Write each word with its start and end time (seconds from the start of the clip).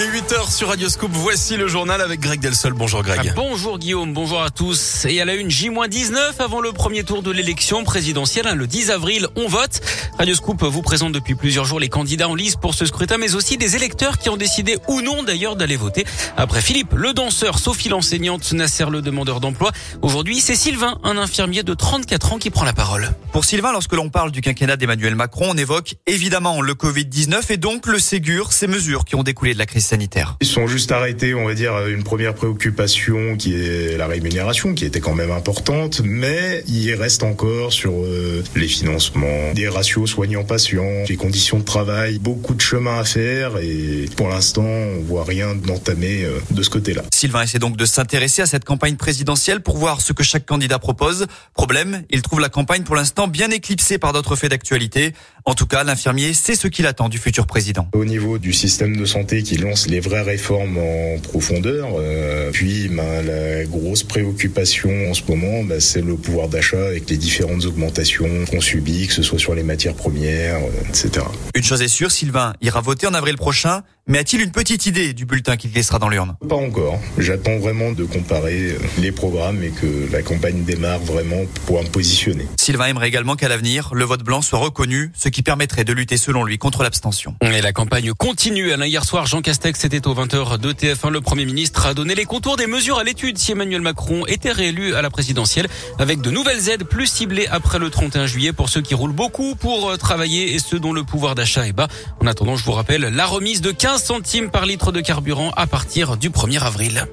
Il 0.00 0.04
est 0.04 0.20
8h 0.20 0.50
sur 0.50 0.68
Radioscope. 0.68 1.10
Voici 1.12 1.58
le 1.58 1.68
journal 1.68 2.00
avec 2.00 2.20
Greg 2.20 2.40
Delsol. 2.40 2.72
Bonjour 2.72 3.02
Greg. 3.02 3.20
Ah, 3.22 3.32
bonjour 3.36 3.78
Guillaume, 3.78 4.14
bonjour 4.14 4.42
à 4.42 4.48
tous. 4.48 5.04
Et 5.04 5.20
à 5.20 5.26
la 5.26 5.34
une 5.34 5.50
J-19 5.50 6.36
avant 6.38 6.62
le 6.62 6.72
premier 6.72 7.04
tour 7.04 7.22
de 7.22 7.30
l'élection 7.30 7.84
présidentielle, 7.84 8.46
hein, 8.46 8.54
le 8.54 8.66
10 8.66 8.92
avril, 8.92 9.26
on 9.36 9.46
vote. 9.46 9.82
Radioscope 10.16 10.62
vous 10.62 10.80
présente 10.80 11.12
depuis 11.12 11.34
plusieurs 11.34 11.66
jours 11.66 11.78
les 11.78 11.90
candidats 11.90 12.30
en 12.30 12.34
lice 12.34 12.56
pour 12.56 12.72
ce 12.72 12.86
scrutin, 12.86 13.18
mais 13.18 13.34
aussi 13.34 13.58
des 13.58 13.76
électeurs 13.76 14.16
qui 14.16 14.30
ont 14.30 14.38
décidé 14.38 14.78
ou 14.88 15.02
non 15.02 15.22
d'ailleurs 15.22 15.54
d'aller 15.54 15.76
voter. 15.76 16.06
Après 16.38 16.62
Philippe, 16.62 16.94
le 16.94 17.12
danseur, 17.12 17.58
Sophie 17.58 17.90
l'enseignante, 17.90 18.50
Nasser 18.52 18.86
le 18.90 19.02
demandeur 19.02 19.40
d'emploi. 19.40 19.70
Aujourd'hui, 20.00 20.40
c'est 20.40 20.56
Sylvain, 20.56 20.98
un 21.04 21.18
infirmier 21.18 21.62
de 21.62 21.74
34 21.74 22.32
ans 22.32 22.38
qui 22.38 22.48
prend 22.48 22.64
la 22.64 22.72
parole. 22.72 23.10
Pour 23.32 23.44
Sylvain, 23.44 23.72
lorsque 23.72 23.92
l'on 23.92 24.08
parle 24.08 24.30
du 24.30 24.40
quinquennat 24.40 24.78
d'Emmanuel 24.78 25.14
Macron, 25.14 25.48
on 25.50 25.58
évoque 25.58 25.96
évidemment 26.06 26.62
le 26.62 26.72
Covid-19 26.72 27.52
et 27.52 27.56
donc 27.58 27.86
le 27.86 27.98
Ségur, 27.98 28.54
ces 28.54 28.66
mesures 28.66 29.04
qui 29.04 29.14
ont 29.14 29.22
découlé 29.22 29.52
de 29.52 29.58
la 29.58 29.66
crise 29.66 29.89
sanitaire. 29.90 30.36
Ils 30.40 30.46
sont 30.46 30.66
juste 30.66 30.92
arrêtés, 30.92 31.34
on 31.34 31.46
va 31.46 31.54
dire, 31.54 31.86
une 31.88 32.04
première 32.04 32.34
préoccupation 32.34 33.36
qui 33.36 33.54
est 33.54 33.96
la 33.96 34.06
rémunération, 34.06 34.74
qui 34.74 34.84
était 34.84 35.00
quand 35.00 35.14
même 35.14 35.32
importante, 35.32 36.00
mais 36.04 36.62
il 36.68 36.94
reste 36.94 37.24
encore 37.24 37.72
sur 37.72 37.92
euh, 37.92 38.42
les 38.54 38.68
financements, 38.68 39.52
des 39.54 39.68
ratios 39.68 40.08
soignants-patients, 40.08 41.04
les 41.08 41.16
conditions 41.16 41.58
de 41.58 41.64
travail, 41.64 42.18
beaucoup 42.18 42.54
de 42.54 42.60
chemin 42.60 42.98
à 42.98 43.04
faire 43.04 43.58
et 43.58 44.08
pour 44.16 44.28
l'instant, 44.28 44.62
on 44.62 45.00
voit 45.02 45.24
rien 45.24 45.54
d'entamé 45.54 46.24
euh, 46.24 46.38
de 46.50 46.62
ce 46.62 46.70
côté-là. 46.70 47.02
Sylvain 47.12 47.42
essaie 47.42 47.58
donc 47.58 47.76
de 47.76 47.84
s'intéresser 47.84 48.42
à 48.42 48.46
cette 48.46 48.64
campagne 48.64 48.96
présidentielle 48.96 49.60
pour 49.60 49.76
voir 49.76 50.00
ce 50.00 50.12
que 50.12 50.22
chaque 50.22 50.46
candidat 50.46 50.78
propose. 50.78 51.26
Problème, 51.54 52.04
il 52.10 52.22
trouve 52.22 52.40
la 52.40 52.48
campagne 52.48 52.84
pour 52.84 52.94
l'instant 52.94 53.26
bien 53.26 53.50
éclipsée 53.50 53.98
par 53.98 54.12
d'autres 54.12 54.36
faits 54.36 54.50
d'actualité. 54.50 55.14
En 55.44 55.54
tout 55.54 55.66
cas, 55.66 55.82
l'infirmier 55.82 56.32
sait 56.32 56.54
ce 56.54 56.68
qu'il 56.68 56.86
attend 56.86 57.08
du 57.08 57.18
futur 57.18 57.46
président. 57.46 57.88
Au 57.92 58.04
niveau 58.04 58.38
du 58.38 58.52
système 58.52 58.96
de 58.96 59.04
santé 59.04 59.42
qui 59.42 59.56
lance 59.56 59.79
les 59.88 60.00
vraies 60.00 60.22
réformes 60.22 60.78
en 60.78 61.18
profondeur, 61.18 61.88
euh, 61.98 62.50
puis 62.52 62.88
ben, 62.88 63.22
la 63.22 63.64
grosse 63.64 64.02
préoccupation 64.02 65.10
en 65.10 65.14
ce 65.14 65.22
moment, 65.28 65.64
ben, 65.64 65.80
c'est 65.80 66.02
le 66.02 66.16
pouvoir 66.16 66.48
d'achat 66.48 66.84
avec 66.86 67.08
les 67.08 67.16
différentes 67.16 67.64
augmentations 67.64 68.44
qu'on 68.50 68.60
subit, 68.60 69.06
que 69.06 69.14
ce 69.14 69.22
soit 69.22 69.38
sur 69.38 69.54
les 69.54 69.62
matières 69.62 69.94
premières, 69.94 70.56
euh, 70.56 70.88
etc. 70.88 71.24
Une 71.54 71.62
chose 71.62 71.82
est 71.82 71.88
sûre, 71.88 72.10
Sylvain 72.10 72.54
ira 72.60 72.80
voter 72.80 73.06
en 73.06 73.14
avril 73.14 73.36
prochain, 73.36 73.82
mais 74.10 74.18
a-t-il 74.18 74.42
une 74.42 74.50
petite 74.50 74.86
idée 74.86 75.12
du 75.12 75.24
bulletin 75.24 75.56
qu'il 75.56 75.72
laissera 75.72 76.00
dans 76.00 76.08
l'urne? 76.08 76.34
Pas 76.48 76.56
encore. 76.56 76.98
J'attends 77.16 77.58
vraiment 77.58 77.92
de 77.92 78.02
comparer 78.02 78.76
les 78.98 79.12
programmes 79.12 79.62
et 79.62 79.70
que 79.70 80.12
la 80.12 80.20
campagne 80.22 80.64
démarre 80.64 80.98
vraiment 80.98 81.42
pour 81.64 81.80
me 81.80 81.86
positionner. 81.86 82.48
Sylvain 82.58 82.86
aimerait 82.86 83.06
également 83.06 83.36
qu'à 83.36 83.46
l'avenir, 83.46 83.90
le 83.94 84.04
vote 84.04 84.24
blanc 84.24 84.42
soit 84.42 84.58
reconnu, 84.58 85.12
ce 85.14 85.28
qui 85.28 85.44
permettrait 85.44 85.84
de 85.84 85.92
lutter 85.92 86.16
selon 86.16 86.42
lui 86.42 86.58
contre 86.58 86.82
l'abstention. 86.82 87.36
Et 87.40 87.62
la 87.62 87.72
campagne 87.72 88.12
continue. 88.12 88.72
Alain, 88.72 88.86
hier 88.86 89.04
soir, 89.04 89.26
Jean 89.26 89.42
Castex 89.42 89.84
était 89.84 90.08
au 90.08 90.14
20h 90.14 90.58
de 90.58 90.72
TF1. 90.72 91.10
Le 91.10 91.20
Premier 91.20 91.44
ministre 91.44 91.86
a 91.86 91.94
donné 91.94 92.16
les 92.16 92.24
contours 92.24 92.56
des 92.56 92.66
mesures 92.66 92.98
à 92.98 93.04
l'étude 93.04 93.38
si 93.38 93.52
Emmanuel 93.52 93.80
Macron 93.80 94.26
était 94.26 94.50
réélu 94.50 94.96
à 94.96 95.02
la 95.02 95.10
présidentielle 95.10 95.68
avec 96.00 96.20
de 96.20 96.32
nouvelles 96.32 96.68
aides 96.68 96.82
plus 96.82 97.06
ciblées 97.06 97.46
après 97.48 97.78
le 97.78 97.90
31 97.90 98.26
juillet 98.26 98.52
pour 98.52 98.70
ceux 98.70 98.80
qui 98.80 98.94
roulent 98.94 99.12
beaucoup 99.12 99.54
pour 99.54 99.90
euh, 99.90 99.96
travailler 99.96 100.52
et 100.52 100.58
ceux 100.58 100.80
dont 100.80 100.92
le 100.92 101.04
pouvoir 101.04 101.36
d'achat 101.36 101.68
est 101.68 101.72
bas. 101.72 101.86
En 102.20 102.26
attendant, 102.26 102.56
je 102.56 102.64
vous 102.64 102.72
rappelle 102.72 103.02
la 103.02 103.26
remise 103.26 103.60
de 103.60 103.70
15 103.70 103.99
centimes 104.00 104.50
par 104.50 104.66
litre 104.66 104.92
de 104.92 105.00
carburant 105.00 105.52
à 105.56 105.66
partir 105.66 106.16
du 106.16 106.30
1er 106.30 106.60
avril. 106.62 107.06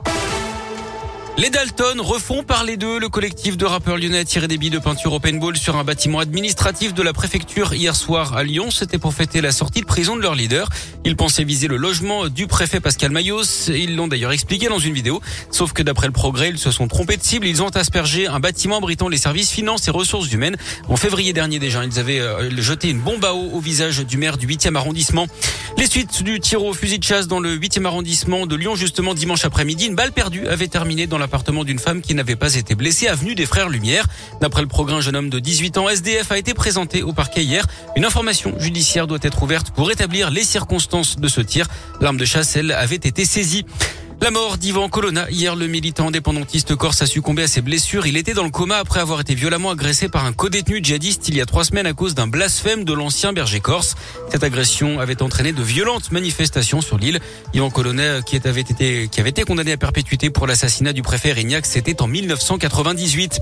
Les 1.39 1.52
Dalton 1.52 2.02
refont 2.02 2.41
parler 2.41 2.77
d'eux. 2.77 2.97
Le 2.97 3.09
collectif 3.09 3.57
de 3.57 3.66
rappeurs 3.66 3.97
lyonnais 3.97 4.17
a 4.17 4.25
tiré 4.25 4.47
des 4.47 4.57
billes 4.57 4.71
de 4.71 4.79
peinture 4.79 5.13
au 5.13 5.19
paintball 5.19 5.55
sur 5.55 5.75
un 5.75 5.83
bâtiment 5.83 6.17
administratif 6.17 6.95
de 6.95 7.03
la 7.03 7.13
préfecture 7.13 7.75
hier 7.75 7.95
soir 7.95 8.35
à 8.35 8.44
Lyon. 8.44 8.71
C'était 8.71 8.97
pour 8.97 9.13
fêter 9.13 9.39
la 9.39 9.52
sortie 9.52 9.81
de 9.81 9.85
prison 9.85 10.16
de 10.16 10.21
leur 10.23 10.33
leader. 10.33 10.67
Ils 11.05 11.16
pensaient 11.16 11.44
viser 11.44 11.67
le 11.67 11.77
logement 11.77 12.27
du 12.27 12.47
préfet 12.47 12.79
Pascal 12.79 13.11
Mayos. 13.11 13.69
Ils 13.69 13.95
l'ont 13.95 14.07
d'ailleurs 14.07 14.31
expliqué 14.31 14.67
dans 14.67 14.79
une 14.79 14.95
vidéo. 14.95 15.22
Sauf 15.51 15.73
que 15.73 15.83
d'après 15.83 16.07
le 16.07 16.11
progrès, 16.11 16.49
ils 16.49 16.57
se 16.57 16.72
sont 16.72 16.88
trompés 16.88 17.17
de 17.17 17.23
cible. 17.23 17.45
Ils 17.45 17.61
ont 17.61 17.69
aspergé 17.69 18.25
un 18.25 18.39
bâtiment 18.39 18.78
abritant 18.78 19.07
les 19.07 19.19
services 19.19 19.51
finances 19.51 19.88
et 19.88 19.91
ressources 19.91 20.31
humaines. 20.31 20.57
En 20.88 20.95
février 20.95 21.33
dernier 21.33 21.59
déjà, 21.59 21.85
ils 21.85 22.00
avaient 22.00 22.19
euh, 22.19 22.50
jeté 22.57 22.89
une 22.89 23.00
bombe 23.00 23.23
à 23.23 23.35
eau 23.35 23.51
au 23.53 23.59
visage 23.59 24.00
du 24.00 24.17
maire 24.17 24.38
du 24.38 24.47
8e 24.47 24.73
arrondissement. 24.73 25.28
Les 25.77 25.85
suites 25.85 26.23
du 26.23 26.39
tir 26.39 26.63
au 26.63 26.73
fusil 26.73 26.97
de 26.97 27.03
chasse 27.03 27.27
dans 27.27 27.39
le 27.39 27.55
8e 27.55 27.85
arrondissement 27.85 28.47
de 28.47 28.55
Lyon 28.55 28.75
justement 28.75 29.13
dimanche 29.13 29.45
après-midi. 29.45 29.85
Une 29.85 29.93
balle 29.93 30.11
perdue 30.11 30.47
avait 30.47 30.67
terminé 30.67 31.05
dans 31.05 31.19
la 31.19 31.25
appartement 31.25 31.63
d'une 31.63 31.77
femme 31.77 32.01
qui 32.01 32.15
n'avait 32.15 32.35
pas 32.35 32.55
été 32.55 32.73
blessée, 32.73 33.07
avenue 33.07 33.35
des 33.35 33.45
Frères 33.45 33.69
Lumière. 33.69 34.07
D'après 34.41 34.61
le 34.61 34.67
programme, 34.67 34.97
un 34.97 35.01
jeune 35.01 35.15
homme 35.15 35.29
de 35.29 35.38
18 35.38 35.77
ans 35.77 35.88
SDF 35.88 36.31
a 36.31 36.38
été 36.39 36.55
présenté 36.55 37.03
au 37.03 37.13
parquet 37.13 37.43
hier. 37.43 37.63
Une 37.95 38.05
information 38.05 38.57
judiciaire 38.57 39.05
doit 39.05 39.19
être 39.21 39.43
ouverte 39.43 39.69
pour 39.69 39.91
établir 39.91 40.31
les 40.31 40.43
circonstances 40.43 41.17
de 41.17 41.27
ce 41.27 41.41
tir. 41.41 41.67
L'arme 42.01 42.17
de 42.17 42.25
chasse, 42.25 42.55
elle, 42.55 42.71
avait 42.71 42.95
été 42.95 43.23
saisie. 43.23 43.65
La 44.19 44.31
mort 44.31 44.57
d'Ivan 44.57 44.89
Colonna. 44.89 45.29
Hier, 45.29 45.55
le 45.55 45.67
militant 45.67 46.07
indépendantiste 46.07 46.75
corse 46.75 47.03
a 47.03 47.05
succombé 47.05 47.44
à 47.44 47.47
ses 47.47 47.61
blessures. 47.61 48.07
Il 48.07 48.17
était 48.17 48.33
dans 48.33 48.44
le 48.44 48.50
coma 48.50 48.78
après 48.78 49.00
avoir 49.00 49.22
été 49.22 49.35
violemment 49.35 49.69
agressé 49.69 50.09
par 50.09 50.25
un 50.25 50.33
codétenu 50.33 50.79
djihadiste 50.81 51.29
il 51.29 51.38
y 51.38 51.41
a 51.41 51.45
trois 51.45 51.63
semaines 51.63 51.85
à 51.85 51.94
cause 51.94 52.16
d'un 52.16 52.25
blasphème 52.25 52.83
de 52.83 52.94
l'ancien 52.94 53.31
berger 53.31 53.59
corse. 53.59 53.95
Cette 54.31 54.44
agression 54.44 55.00
avait 55.00 55.22
entraîné 55.22 55.53
de 55.53 55.61
violentes 55.61 56.11
manifestations 56.11 56.81
sur 56.81 56.97
l'île. 56.97 57.19
Ivan 57.53 57.69
Colonna, 57.69 58.23
qui 58.23 58.41
avait 58.44 58.61
été, 58.61 59.07
qui 59.07 59.19
avait 59.19 59.29
été 59.29 59.44
condamné 59.44 59.72
à 59.73 59.77
perpétuité 59.77 60.31
pour 60.31 60.47
l'assassinat 60.47 60.94
du 60.94 61.03
préfet 61.03 61.31
Rignac, 61.31 61.67
c'était 61.67 62.01
en 62.01 62.07
1998. 62.07 63.39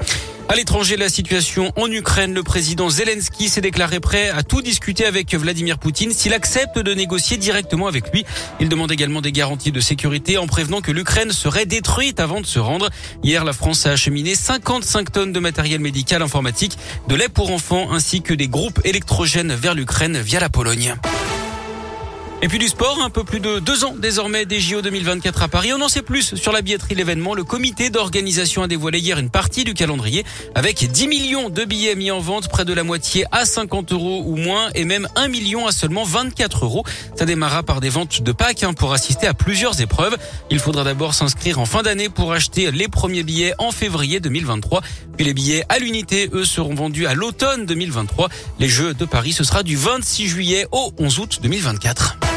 À 0.48 0.56
l'étranger, 0.56 0.96
la 0.96 1.10
situation 1.10 1.74
en 1.76 1.90
Ukraine, 1.90 2.34
le 2.34 2.44
président 2.44 2.88
Zelensky 2.88 3.50
s'est 3.50 3.62
déclaré 3.62 4.00
prêt 4.00 4.30
à 4.30 4.44
tout 4.44 4.62
discuter 4.62 5.06
avec 5.06 5.34
Vladimir 5.34 5.80
Poutine 5.80 6.12
s'il 6.12 6.36
accepte 6.36 6.78
de 6.78 6.94
négocier 6.94 7.38
directement 7.38 7.88
avec 7.88 8.12
lui. 8.14 8.26
Il 8.60 8.70
demande 8.70 8.92
également 8.92 9.22
des 9.22 9.32
garanties 9.32 9.72
de 9.72 9.80
sécurité 9.80 10.38
en 10.38 10.46
prévenant 10.66 10.82
que 10.82 10.92
l'Ukraine 10.92 11.32
serait 11.32 11.68
détruite 11.68 12.20
avant 12.20 12.42
de 12.42 12.46
se 12.48 12.58
rendre. 12.58 12.90
Hier, 13.22 13.46
la 13.46 13.54
France 13.54 13.86
a 13.86 13.92
acheminé 13.92 14.34
55 14.34 15.12
tonnes 15.12 15.32
de 15.32 15.40
matériel 15.40 15.80
médical 15.80 16.24
informatique, 16.24 16.76
de 17.08 17.14
lait 17.14 17.30
pour 17.30 17.52
enfants 17.52 17.92
ainsi 17.92 18.24
que 18.24 18.34
des 18.34 18.48
groupes 18.48 18.82
électrogènes 18.84 19.54
vers 19.54 19.76
l'Ukraine 19.76 20.18
via 20.18 20.40
la 20.40 20.50
Pologne. 20.50 20.96
Et 22.46 22.48
puis 22.48 22.60
du 22.60 22.68
sport, 22.68 23.02
un 23.02 23.10
peu 23.10 23.24
plus 23.24 23.40
de 23.40 23.58
deux 23.58 23.86
ans 23.86 23.96
désormais 23.98 24.46
des 24.46 24.60
JO 24.60 24.84
2024 24.84 25.42
à 25.42 25.48
Paris. 25.48 25.72
On 25.74 25.82
en 25.82 25.90
sait 25.90 26.04
plus 26.04 26.36
sur 26.36 26.52
la 26.52 26.62
billetterie 26.62 26.94
l'événement. 26.94 27.34
Le 27.34 27.44
comité 27.44 27.90
d'organisation 27.90 28.62
a 28.62 28.68
dévoilé 28.68 29.00
hier 29.00 29.18
une 29.18 29.32
partie 29.32 29.64
du 29.64 29.74
calendrier 29.74 30.24
avec 30.54 30.92
10 30.92 31.08
millions 31.08 31.50
de 31.50 31.66
billets 31.66 31.96
mis 31.96 32.12
en 32.12 32.20
vente, 32.20 32.48
près 32.48 32.64
de 32.64 32.72
la 32.72 32.84
moitié 32.84 33.26
à 33.32 33.46
50 33.46 33.94
euros 33.94 34.22
ou 34.28 34.36
moins 34.36 34.70
et 34.76 34.86
même 34.86 35.08
1 35.16 35.28
million 35.28 35.66
à 35.66 35.72
seulement 35.72 36.04
24 36.04 36.66
euros. 36.66 36.84
Ça 37.16 37.26
démarra 37.26 37.64
par 37.64 37.82
des 37.82 37.90
ventes 37.90 38.22
de 38.22 38.32
Pâques 38.32 38.62
hein, 38.62 38.74
pour 38.74 38.94
assister 38.94 39.26
à 39.26 39.34
plusieurs 39.34 39.82
épreuves. 39.82 40.16
Il 40.52 40.60
faudra 40.60 40.84
d'abord 40.84 41.16
s'inscrire 41.16 41.58
en 41.58 41.66
fin 41.66 41.82
d'année 41.82 42.10
pour 42.10 42.32
acheter 42.32 42.70
les 42.70 42.88
premiers 42.88 43.24
billets 43.24 43.56
en 43.58 43.72
février 43.72 44.20
2023. 44.20 44.84
Puis 45.18 45.26
les 45.26 45.34
billets 45.34 45.64
à 45.68 45.80
l'unité, 45.80 46.30
eux, 46.32 46.46
seront 46.46 46.76
vendus 46.76 47.08
à 47.08 47.16
l'automne 47.16 47.66
2023. 47.66 48.30
Les 48.60 48.70
Jeux 48.70 48.94
de 48.94 49.06
Paris, 49.06 49.34
ce 49.34 49.44
sera 49.44 49.64
du 49.64 49.76
26 49.76 50.28
juillet 50.28 50.68
au 50.72 50.94
11 51.00 51.18
août 51.18 51.40
2024. 51.42 52.35